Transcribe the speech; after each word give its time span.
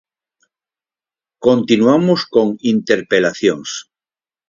Continuamos 1.45 2.19
con 2.33 2.47
interpelacións. 2.73 3.69